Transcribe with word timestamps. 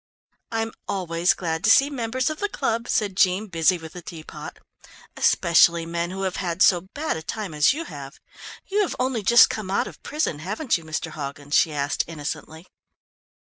"I'm 0.51 0.71
always 0.87 1.35
glad 1.35 1.63
to 1.63 1.69
see 1.69 1.91
members 1.91 2.31
of 2.31 2.39
the 2.39 2.49
club," 2.49 2.89
said 2.89 3.15
Jean 3.15 3.45
busy 3.45 3.77
with 3.77 3.93
the 3.93 4.01
teapot, 4.01 4.57
"especially 5.15 5.85
men 5.85 6.09
who 6.09 6.23
have 6.23 6.37
had 6.37 6.63
so 6.63 6.81
bad 6.95 7.17
a 7.17 7.21
time 7.21 7.53
as 7.53 7.71
you 7.71 7.85
have. 7.85 8.19
You 8.65 8.81
have 8.81 8.95
only 8.97 9.21
just 9.21 9.51
come 9.51 9.69
out 9.69 9.85
of 9.85 10.01
prison, 10.01 10.39
haven't 10.39 10.75
you, 10.75 10.83
Mr. 10.83 11.11
Hoggins?" 11.11 11.53
she 11.53 11.71
asked 11.71 12.03
innocently. 12.07 12.65